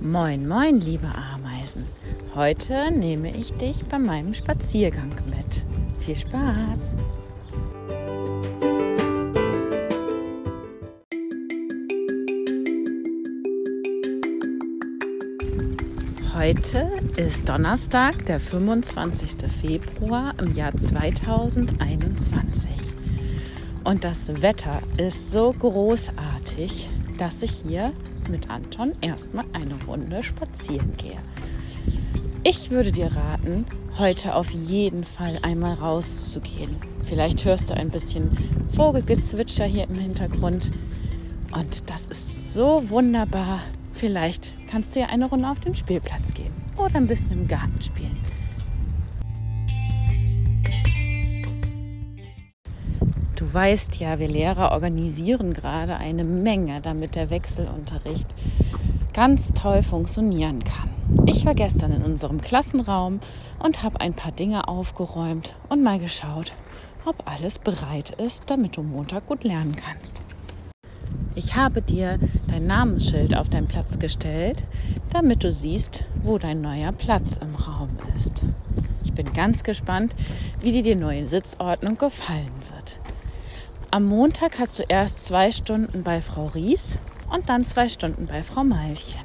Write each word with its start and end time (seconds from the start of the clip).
Moin, 0.00 0.46
moin, 0.46 0.78
liebe 0.78 1.08
Ameisen. 1.08 1.84
Heute 2.36 2.92
nehme 2.92 3.36
ich 3.36 3.52
dich 3.54 3.84
bei 3.84 3.98
meinem 3.98 4.32
Spaziergang 4.32 5.10
mit. 5.26 5.66
Viel 5.98 6.14
Spaß! 6.14 6.94
Heute 16.36 16.88
ist 17.16 17.48
Donnerstag, 17.48 18.24
der 18.26 18.38
25. 18.38 19.50
Februar 19.50 20.32
im 20.40 20.54
Jahr 20.54 20.76
2021. 20.76 22.70
Und 23.82 24.04
das 24.04 24.40
Wetter 24.42 24.80
ist 24.96 25.32
so 25.32 25.50
großartig, 25.50 26.88
dass 27.18 27.42
ich 27.42 27.62
hier 27.66 27.92
mit 28.30 28.48
Anton 28.48 28.92
erstmal 29.00 29.44
eine 29.52 29.74
Runde 29.86 30.22
spazieren 30.22 30.96
gehe. 30.96 31.18
Ich 32.44 32.70
würde 32.70 32.92
dir 32.92 33.10
raten, 33.14 33.66
heute 33.98 34.34
auf 34.34 34.50
jeden 34.50 35.04
Fall 35.04 35.38
einmal 35.42 35.74
rauszugehen. 35.74 36.76
Vielleicht 37.04 37.44
hörst 37.44 37.70
du 37.70 37.74
ein 37.74 37.90
bisschen 37.90 38.30
Vogelgezwitscher 38.74 39.64
hier 39.64 39.84
im 39.88 39.96
Hintergrund. 39.96 40.70
Und 41.52 41.90
das 41.90 42.06
ist 42.06 42.54
so 42.54 42.88
wunderbar. 42.88 43.60
Vielleicht 43.92 44.52
kannst 44.70 44.94
du 44.94 45.00
ja 45.00 45.06
eine 45.06 45.26
Runde 45.26 45.48
auf 45.48 45.60
den 45.60 45.74
Spielplatz 45.74 46.32
gehen 46.34 46.52
oder 46.76 46.94
ein 46.94 47.08
bisschen 47.08 47.32
im 47.32 47.48
Garten 47.48 47.82
spielen. 47.82 48.16
Du 53.38 53.54
weißt 53.54 54.00
ja, 54.00 54.18
wir 54.18 54.26
Lehrer 54.26 54.72
organisieren 54.72 55.54
gerade 55.54 55.94
eine 55.94 56.24
Menge, 56.24 56.80
damit 56.80 57.14
der 57.14 57.30
Wechselunterricht 57.30 58.26
ganz 59.12 59.52
toll 59.52 59.84
funktionieren 59.84 60.64
kann. 60.64 60.90
Ich 61.24 61.46
war 61.46 61.54
gestern 61.54 61.92
in 61.92 62.02
unserem 62.02 62.40
Klassenraum 62.40 63.20
und 63.60 63.84
habe 63.84 64.00
ein 64.00 64.14
paar 64.14 64.32
Dinge 64.32 64.66
aufgeräumt 64.66 65.54
und 65.68 65.84
mal 65.84 66.00
geschaut, 66.00 66.52
ob 67.04 67.30
alles 67.30 67.60
bereit 67.60 68.10
ist, 68.18 68.42
damit 68.46 68.76
du 68.76 68.82
Montag 68.82 69.26
gut 69.28 69.44
lernen 69.44 69.76
kannst. 69.76 70.20
Ich 71.36 71.54
habe 71.54 71.80
dir 71.80 72.18
dein 72.48 72.66
Namensschild 72.66 73.36
auf 73.36 73.48
deinen 73.48 73.68
Platz 73.68 74.00
gestellt, 74.00 74.64
damit 75.10 75.44
du 75.44 75.52
siehst, 75.52 76.06
wo 76.24 76.38
dein 76.38 76.60
neuer 76.60 76.90
Platz 76.90 77.36
im 77.36 77.54
Raum 77.54 77.90
ist. 78.16 78.44
Ich 79.04 79.12
bin 79.12 79.32
ganz 79.32 79.62
gespannt, 79.62 80.16
wie 80.60 80.72
dir 80.72 80.82
die 80.82 80.96
neue 80.96 81.24
Sitzordnung 81.28 81.98
gefallen 81.98 82.50
wird. 82.66 82.67
Am 83.90 84.04
Montag 84.04 84.58
hast 84.58 84.78
du 84.78 84.82
erst 84.82 85.24
zwei 85.24 85.50
Stunden 85.50 86.02
bei 86.02 86.20
Frau 86.20 86.48
Ries 86.48 86.98
und 87.32 87.48
dann 87.48 87.64
zwei 87.64 87.88
Stunden 87.88 88.26
bei 88.26 88.42
Frau 88.42 88.62
Meilchen. 88.62 89.24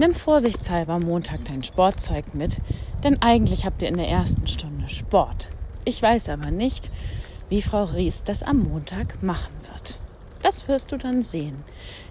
Nimm 0.00 0.16
vorsichtshalber 0.16 0.98
Montag 0.98 1.44
dein 1.44 1.62
Sportzeug 1.62 2.34
mit, 2.34 2.56
denn 3.04 3.22
eigentlich 3.22 3.64
habt 3.64 3.80
ihr 3.80 3.86
in 3.86 3.98
der 3.98 4.08
ersten 4.08 4.48
Stunde 4.48 4.88
Sport. 4.88 5.48
Ich 5.84 6.02
weiß 6.02 6.30
aber 6.30 6.50
nicht, 6.50 6.90
wie 7.50 7.62
Frau 7.62 7.84
Ries 7.84 8.24
das 8.24 8.42
am 8.42 8.64
Montag 8.64 9.22
machen 9.22 9.54
wird. 9.70 10.00
Das 10.42 10.66
wirst 10.66 10.90
du 10.90 10.96
dann 10.96 11.22
sehen. 11.22 11.62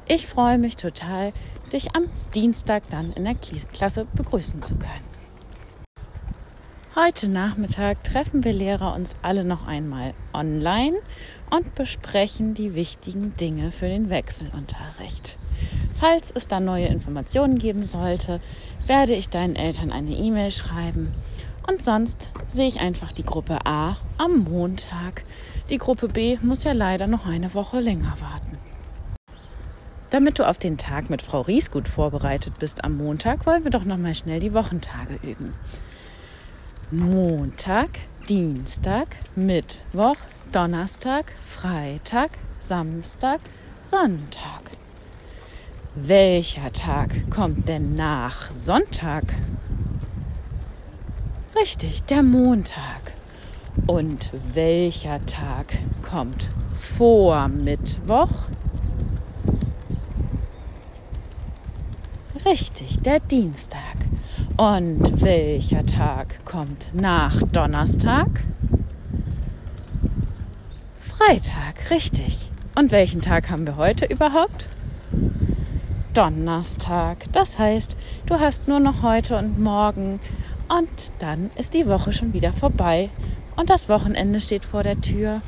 Ich 0.08 0.28
freue 0.28 0.58
mich 0.58 0.78
total, 0.78 1.34
dich 1.74 1.98
am 1.98 2.04
Dienstag 2.34 2.84
dann 2.92 3.12
in 3.12 3.26
der 3.26 3.36
Klasse 3.74 4.08
begrüßen 4.14 4.64
zu 4.64 4.76
können. 4.76 5.11
Heute 6.94 7.30
Nachmittag 7.30 8.03
treffen 8.03 8.44
wir 8.44 8.52
Lehrer 8.52 8.94
uns 8.94 9.16
alle 9.22 9.45
noch 9.45 9.66
einmal 9.66 10.14
online 10.34 10.97
und 11.50 11.73
besprechen 11.73 12.53
die 12.53 12.75
wichtigen 12.75 13.34
Dinge 13.38 13.72
für 13.72 13.88
den 13.88 14.09
Wechselunterricht. 14.09 15.38
Falls 15.95 16.31
es 16.31 16.50
da 16.50 16.59
neue 16.59 16.88
Informationen 16.88 17.58
geben 17.58 17.86
sollte, 17.86 18.42
werde 18.88 19.14
ich 19.14 19.30
deinen 19.30 19.56
Eltern 19.56 19.94
eine 19.94 20.12
E-Mail 20.12 20.51
schreiben. 20.51 21.13
Und 21.66 21.81
sonst 21.81 22.30
sehe 22.50 22.68
ich 22.68 22.81
einfach 22.81 23.13
die 23.13 23.24
Gruppe 23.24 23.66
A 23.66 23.96
am 24.18 24.40
Montag. 24.40 25.24
Die 25.69 25.78
Gruppe 25.78 26.09
B 26.09 26.40
muss 26.41 26.66
ja 26.66 26.74
leider 26.74 27.07
noch 27.07 27.25
eine 27.25 27.53
Woche 27.53 27.80
länger 27.80 28.18
warten. 28.19 28.57
Damit 30.09 30.40
du 30.40 30.44
auf 30.44 30.57
den 30.57 30.78
Tag 30.78 31.09
mit 31.09 31.22
Frau 31.22 31.40
Ries 31.40 31.72
gut 31.72 31.88
vorbereitet 31.88 32.59
bist 32.59 32.84
am 32.84 32.97
Montag, 32.97 33.46
wollen 33.46 33.63
wir 33.63 33.72
doch 33.72 33.85
noch 33.85 33.97
mal 33.97 34.13
schnell 34.13 34.41
die 34.41 34.53
Wochentage 34.53 35.18
üben. 35.24 35.53
Montag, 36.94 37.88
Dienstag, 38.28 39.16
Mittwoch, 39.38 40.18
Donnerstag, 40.52 41.31
Freitag, 41.46 42.31
Samstag, 42.59 43.40
Sonntag. 43.81 44.63
Welcher 45.96 46.74
Tag 46.74 47.12
kommt 47.30 47.69
denn 47.69 47.96
nach 47.96 48.51
Sonntag? 48.51 49.24
Richtig, 51.57 52.03
der 52.03 52.24
Montag. 52.24 53.13
Und 53.88 54.30
welcher 54.53 55.25
Tag 55.25 55.68
kommt 56.01 56.50
vor 56.78 57.47
Mittwoch? 57.47 58.50
Richtig, 62.44 62.97
der 62.97 63.22
Dienstag. 63.22 63.80
Und 64.62 65.24
welcher 65.24 65.84
Tag 65.88 66.46
kommt 66.46 66.94
nach 66.94 67.42
Donnerstag? 67.52 68.28
Freitag, 71.00 71.90
richtig. 71.90 72.48
Und 72.76 72.92
welchen 72.92 73.24
Tag 73.24 73.50
haben 73.50 73.66
wir 73.66 73.78
heute 73.78 74.06
überhaupt? 74.06 74.68
Donnerstag. 76.14 77.18
Das 77.32 77.58
heißt, 77.58 77.98
du 78.28 78.40
hast 78.40 78.68
nur 78.68 78.80
noch 78.80 79.02
heute 79.02 79.36
und 79.36 79.60
morgen 79.60 80.20
und 80.70 81.12
dann 81.18 81.50
ist 81.56 81.74
die 81.74 81.88
Woche 81.88 82.14
schon 82.14 82.34
wieder 82.34 82.54
vorbei 82.54 83.10
und 83.56 83.72
das 83.72 83.90
Wochenende 83.90 84.42
steht 84.42 84.66
vor 84.66 84.84
der 84.84 85.02
Tür. 85.02 85.42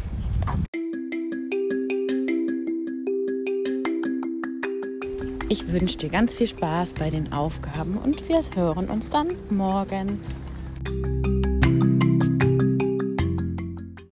Ich 5.53 5.71
wünsche 5.71 5.99
dir 5.99 6.09
ganz 6.09 6.33
viel 6.33 6.47
Spaß 6.47 6.95
bei 6.95 7.11
den 7.11 7.31
Aufgaben 7.31 7.99
und 7.99 8.27
wir 8.27 8.39
hören 8.55 8.89
uns 8.89 9.11
dann 9.11 9.27
morgen. 9.51 10.19